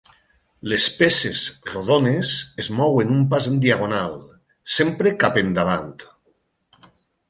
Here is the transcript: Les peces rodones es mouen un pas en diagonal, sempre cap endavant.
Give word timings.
Les 0.71 0.85
peces 1.01 1.43
rodones 1.73 2.33
es 2.65 2.71
mouen 2.79 3.13
un 3.19 3.23
pas 3.37 3.53
en 3.53 3.63
diagonal, 3.69 4.19
sempre 4.81 5.17
cap 5.25 5.43
endavant. 5.47 5.99